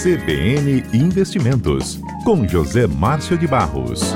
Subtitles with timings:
[0.00, 4.14] CBN Investimentos, com José Márcio de Barros.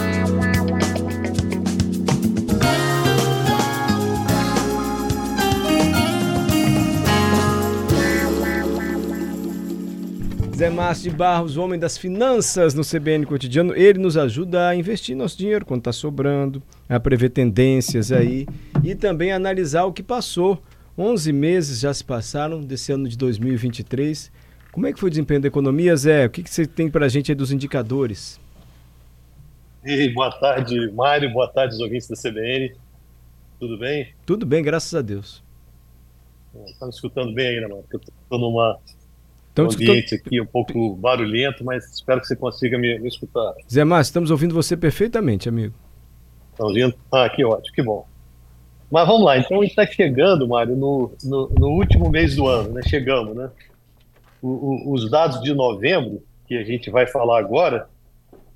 [10.57, 15.17] Zé Márcio de Barros, homem das finanças no CBN Cotidiano, ele nos ajuda a investir
[15.17, 18.47] nosso dinheiro quando está sobrando, a prever tendências aí
[18.85, 20.63] e também analisar o que passou.
[20.97, 24.31] 11 meses já se passaram desse ano de 2023
[24.73, 26.27] como é que foi o desempenho da economia, Zé?
[26.27, 28.41] O que, que você tem para a gente aí dos indicadores?
[29.85, 31.31] E boa tarde, Mário.
[31.31, 32.75] Boa tarde, os ouvintes da CBN.
[33.61, 34.09] Tudo bem?
[34.25, 35.43] Tudo bem, graças a Deus.
[36.67, 37.85] Está me escutando bem ainda, mano?
[37.93, 38.79] Estou numa
[39.59, 43.55] um ambiente aqui um pouco barulhento, mas espero que você consiga me, me escutar.
[43.71, 45.75] Zé Márcio, estamos ouvindo você perfeitamente, amigo.
[46.53, 46.95] Estão ouvindo?
[47.13, 48.07] Ah, que ótimo, que bom.
[48.91, 52.47] Mas vamos lá, então a gente está chegando, Mário, no, no, no, último mês do
[52.47, 52.83] ano, né?
[52.87, 53.51] Chegamos, né?
[54.43, 57.89] O, os dados de novembro, que a gente vai falar agora,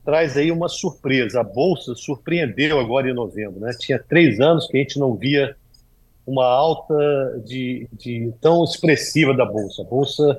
[0.04, 1.40] traz aí uma surpresa.
[1.40, 3.60] A Bolsa surpreendeu agora em novembro.
[3.60, 3.70] Né?
[3.78, 5.56] Tinha três anos que a gente não via
[6.26, 9.82] uma alta de, de tão expressiva da Bolsa.
[9.82, 10.38] A Bolsa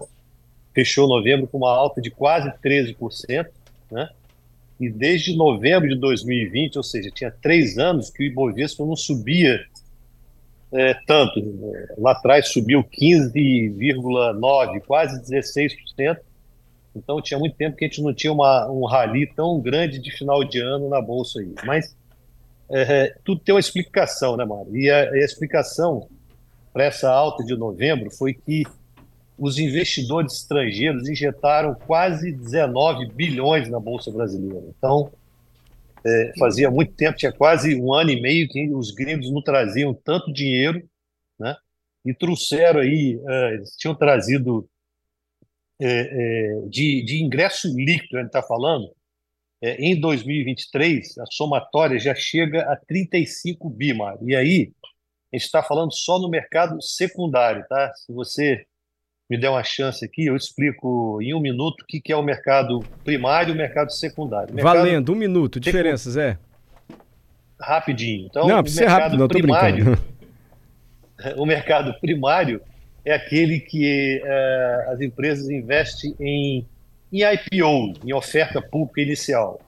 [0.74, 3.48] fechou novembro com uma alta de quase 13%,
[3.90, 4.10] né?
[4.80, 9.60] E desde novembro de 2020, ou seja, tinha três anos que o Ibovespa não subia
[10.72, 11.42] é, tanto.
[11.98, 16.18] Lá atrás subiu 15,9%, quase 16%.
[16.96, 20.12] Então tinha muito tempo que a gente não tinha uma, um rally tão grande de
[20.12, 21.54] final de ano na Bolsa aí.
[21.66, 21.96] Mas
[22.70, 24.76] é, tudo tem uma explicação, né, Mário?
[24.76, 26.08] E a, a explicação
[26.74, 28.64] para essa alta de novembro foi que
[29.38, 34.66] os investidores estrangeiros injetaram quase 19 bilhões na Bolsa Brasileira.
[34.78, 35.12] Então,
[36.06, 39.94] é, fazia muito tempo, tinha quase um ano e meio que os gringos não traziam
[39.94, 40.88] tanto dinheiro,
[41.40, 41.56] né?
[42.06, 44.70] E trouxeram aí, é, eles tinham trazido
[45.80, 48.92] é, é de, de ingresso líquido, a gente está falando,
[49.62, 54.30] é, em 2023, a somatória já chega a 35 bi, Mário.
[54.30, 54.72] E aí,
[55.34, 57.94] a gente está falando só no mercado secundário, tá?
[57.96, 58.66] Se você
[59.30, 62.24] me der uma chance aqui, eu explico em um minuto o que, que é o
[62.24, 64.54] mercado primário e o mercado secundário.
[64.54, 66.38] Mercado Valendo, um minuto, diferenças, é?
[67.60, 68.28] Rapidinho.
[68.28, 69.98] Então, não, precisa ser rápido, não, primário,
[71.36, 72.62] O mercado primário
[73.04, 76.66] é aquele que é, as empresas investem em,
[77.12, 79.60] em IPO, em oferta pública inicial.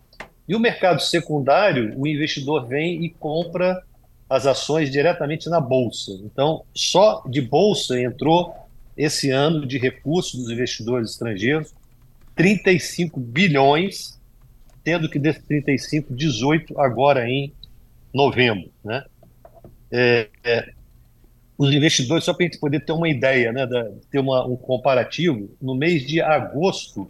[0.47, 3.81] E o mercado secundário, o investidor vem e compra
[4.29, 6.11] as ações diretamente na bolsa.
[6.23, 8.55] Então, só de bolsa entrou
[8.99, 11.73] esse ano de recursos dos investidores estrangeiros,
[12.35, 14.19] 35 bilhões,
[14.83, 17.53] tendo que desses 35, 18 agora em
[18.13, 18.69] novembro.
[18.83, 19.05] Né?
[19.89, 20.73] É, é,
[21.57, 24.57] os investidores, só para a gente poder ter uma ideia, né, da, ter uma, um
[24.57, 27.09] comparativo, no mês de agosto,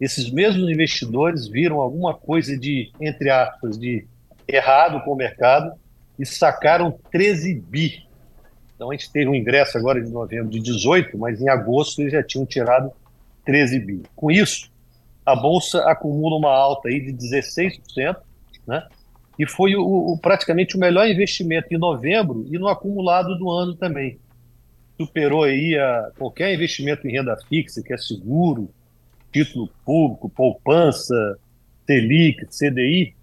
[0.00, 4.06] esses mesmos investidores viram alguma coisa de, entre aspas, de
[4.46, 5.72] errado com o mercado
[6.16, 8.05] e sacaram 13 bi
[8.76, 12.12] então a gente teve um ingresso agora de novembro de 18, mas em agosto eles
[12.12, 12.92] já tinham tirado
[13.46, 14.02] 13 bi.
[14.14, 14.70] Com isso,
[15.24, 18.16] a bolsa acumula uma alta aí de 16%,
[18.66, 18.86] né?
[19.38, 23.74] E foi o, o, praticamente o melhor investimento em novembro e no acumulado do ano
[23.74, 24.18] também.
[24.98, 28.70] Superou aí a, qualquer investimento em renda fixa, que é seguro,
[29.32, 31.38] título público, poupança,
[31.86, 33.14] Selic, CDI,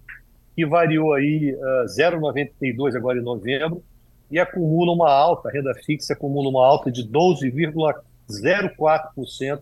[0.56, 3.82] que variou aí uh, 0,92 agora em novembro
[4.30, 9.60] e acumula uma alta, a renda fixa acumula uma alta de 12,04%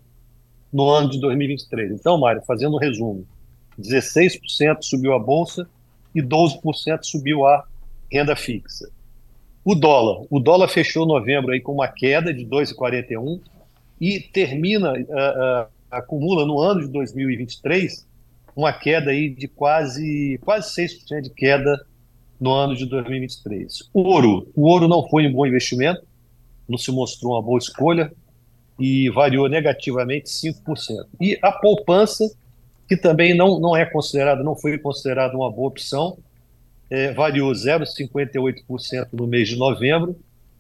[0.73, 1.91] no ano de 2023.
[1.93, 3.27] Então, Mário, fazendo um resumo,
[3.79, 5.69] 16% subiu a bolsa
[6.15, 7.67] e 12% subiu a
[8.11, 8.89] renda fixa.
[9.65, 13.41] O dólar, o dólar fechou novembro aí com uma queda de 2,41
[14.01, 18.07] e termina, uh, uh, acumula no ano de 2023
[18.57, 21.81] uma queda aí de quase, quase 6% de queda
[22.43, 23.89] no ano de 2023.
[23.95, 24.51] Ouro.
[24.57, 26.03] O ouro não foi um bom investimento,
[26.69, 28.13] não se mostrou uma boa escolha
[28.81, 31.07] e variou negativamente 5%.
[31.21, 32.29] E a poupança,
[32.89, 36.19] que também não, não é considerada, não foi considerada uma boa opção,
[36.91, 40.17] é, variou 0,58% no mês de novembro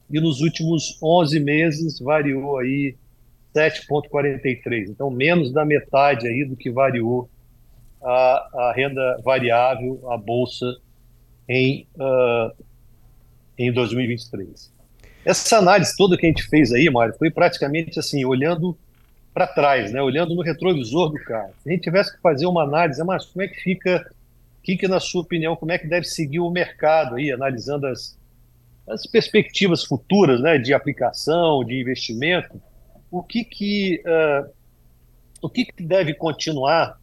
[0.08, 2.94] e nos últimos 11 meses variou aí
[3.56, 4.88] 7,43%.
[4.88, 7.28] Então, menos da metade aí do que variou
[8.00, 10.76] a, a renda variável, a bolsa
[11.48, 12.52] em, uh,
[13.58, 14.72] em 2023.
[15.24, 18.76] Essa análise toda que a gente fez aí, Mário, foi praticamente assim, olhando
[19.32, 20.02] para trás, né?
[20.02, 21.52] olhando no retrovisor do carro.
[21.62, 24.10] Se a gente tivesse que fazer uma análise, mas como é que fica,
[24.58, 27.86] o que, que, na sua opinião, como é que deve seguir o mercado aí, analisando
[27.86, 28.18] as,
[28.88, 32.60] as perspectivas futuras né, de aplicação, de investimento,
[33.10, 34.50] o que, que uh,
[35.42, 36.98] o que, que deve continuar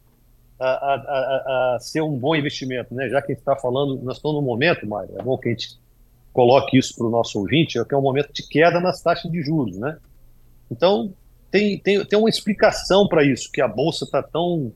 [0.60, 3.08] a, a, a, ser um bom investimento, né?
[3.08, 5.52] Já que a gente está falando, nós estamos no momento, Mário, é bom que a
[5.52, 5.78] gente
[6.32, 9.30] coloque isso para o nosso ouvinte, é que é um momento de queda nas taxas
[9.30, 9.98] de juros, né?
[10.70, 11.12] Então,
[11.50, 14.72] tem, tem, tem uma explicação para isso, que a Bolsa está tão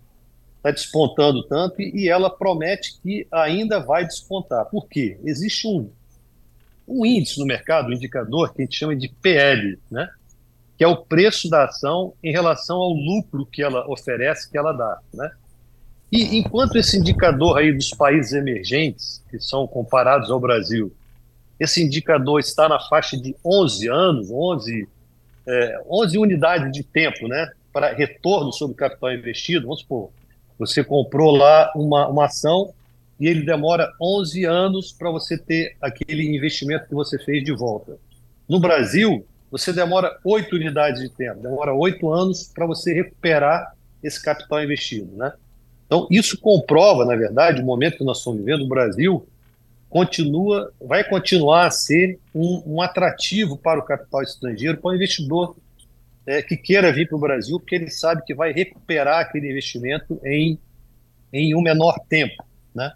[0.65, 4.65] está despontando tanto e, e ela promete que ainda vai despontar.
[4.65, 5.19] Por quê?
[5.23, 5.91] Existe um,
[6.89, 10.09] um índice no mercado, um indicador que a gente chama de PL, né?
[10.77, 14.73] que é o preço da ação em relação ao lucro que ela oferece, que ela
[14.73, 14.99] dá.
[15.13, 15.31] Né?
[16.15, 20.95] E enquanto esse indicador aí dos países emergentes, que são comparados ao Brasil,
[21.59, 24.89] esse indicador está na faixa de 11 anos, 11,
[25.45, 29.67] é, 11 unidades de tempo, né, para retorno sobre capital investido.
[29.67, 30.11] Vamos supor,
[30.57, 32.73] você comprou lá uma, uma ação
[33.19, 37.99] e ele demora 11 anos para você ter aquele investimento que você fez de volta.
[38.49, 44.23] No Brasil, você demora 8 unidades de tempo, demora 8 anos para você recuperar esse
[44.23, 45.33] capital investido, né?
[45.87, 49.27] Então, isso comprova, na verdade, o momento que nós estamos vivendo, o Brasil
[49.89, 55.57] continua, vai continuar a ser um, um atrativo para o capital estrangeiro, para o investidor
[56.27, 60.21] é, que queira vir para o Brasil, porque ele sabe que vai recuperar aquele investimento
[60.25, 60.59] em,
[61.33, 62.45] em um menor tempo.
[62.75, 62.93] Né?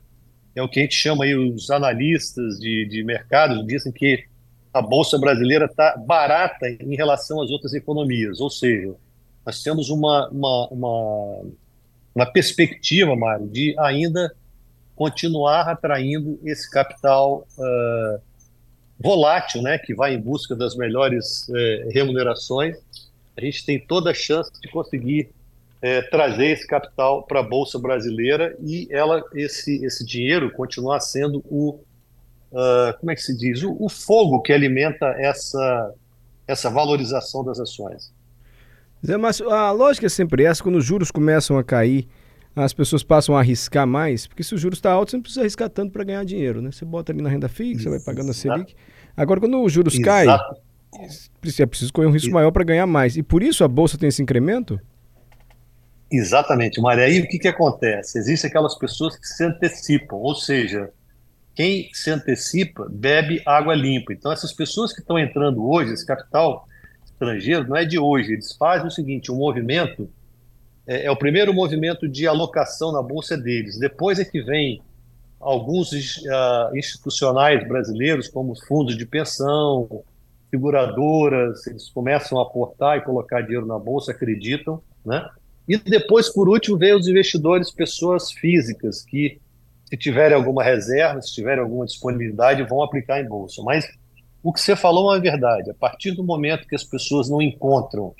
[0.57, 4.25] É o que a gente chama aí, os analistas de, de mercado dizem que
[4.73, 8.95] a Bolsa brasileira está barata em relação às outras economias, ou seja,
[9.45, 11.43] nós temos uma, uma, uma,
[12.19, 14.35] uma perspectiva, Mário, de ainda
[14.95, 18.21] continuar atraindo esse capital uh,
[18.99, 22.77] volátil, né, que vai em busca das melhores uh, remunerações
[23.39, 25.31] a gente tem toda a chance de conseguir
[25.81, 31.39] é, trazer esse capital para a bolsa brasileira e ela esse esse dinheiro continuar sendo
[31.49, 31.79] o
[32.51, 35.95] uh, como é que se diz o, o, fogo que alimenta essa
[36.49, 38.13] essa valorização das ações.
[39.05, 42.09] Zé Márcio, a lógica é sempre essa quando os juros começam a cair
[42.65, 45.43] as pessoas passam a arriscar mais, porque se o juros está alto, você não precisa
[45.43, 46.71] arriscar tanto para ganhar dinheiro, né?
[46.71, 48.75] Você bota ali na renda fixa, Isso, vai pagando a Selic.
[49.17, 53.17] Agora, quando os juros caem, é preciso correr um risco maior para ganhar mais.
[53.17, 54.81] E por isso a bolsa tem esse incremento?
[56.11, 57.05] Exatamente, Maria.
[57.05, 58.19] Aí o que, que acontece?
[58.19, 60.91] Existem aquelas pessoas que se antecipam, ou seja,
[61.55, 64.13] quem se antecipa bebe água limpa.
[64.13, 66.67] Então, essas pessoas que estão entrando hoje, esse capital
[67.19, 68.33] estrangeiro, não é de hoje.
[68.33, 70.09] Eles fazem o seguinte: o movimento
[70.87, 73.79] é, é o primeiro movimento de alocação na bolsa deles.
[73.79, 74.81] Depois é que vem
[75.41, 80.03] alguns uh, institucionais brasileiros, como os fundos de pensão,
[80.51, 85.29] seguradoras, eles começam a aportar e colocar dinheiro na bolsa, acreditam, né?
[85.69, 89.39] E depois, por último, vem os investidores, pessoas físicas, que
[89.85, 93.63] se tiverem alguma reserva, se tiverem alguma disponibilidade, vão aplicar em bolsa.
[93.63, 93.87] Mas
[94.43, 95.71] o que você falou é verdade.
[95.71, 98.15] A partir do momento que as pessoas não encontram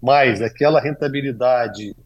[0.00, 1.96] mais aquela rentabilidade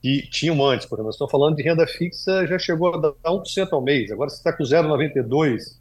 [0.00, 3.12] que tinham antes, por exemplo, nós estamos falando de renda fixa, já chegou a dar
[3.24, 5.78] 1% ao mês, agora você está com 0,92%,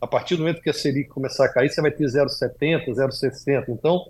[0.00, 3.64] a partir do momento que a Selic começar a cair, você vai ter 0,70, 0,60.
[3.68, 4.08] Então,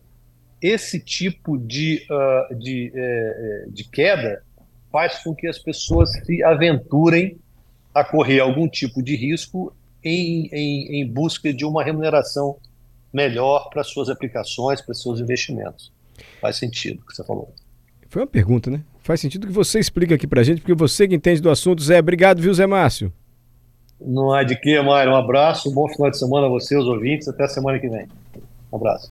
[0.61, 4.43] esse tipo de, uh, de, é, de queda
[4.93, 7.39] faz com que as pessoas se aventurem
[7.95, 12.56] a correr algum tipo de risco em, em, em busca de uma remuneração
[13.12, 15.93] melhor para suas aplicações, para seus investimentos.
[16.41, 17.53] Faz sentido o que você falou.
[18.09, 18.83] Foi uma pergunta, né?
[19.00, 21.83] Faz sentido que você explica aqui para a gente, porque você que entende do assunto.
[21.83, 23.12] Zé, obrigado, viu, Zé Márcio?
[24.00, 25.12] Não há de que, Mário.
[25.12, 27.28] Um abraço, um bom final de semana a você, os ouvintes.
[27.28, 28.07] Até a semana que vem.
[28.73, 29.07] Um abraço.